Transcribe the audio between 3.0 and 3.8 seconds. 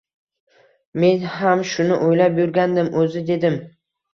o’zi…– dedim